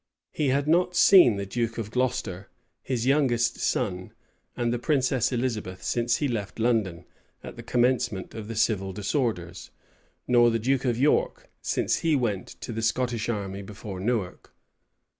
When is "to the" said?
12.61-12.81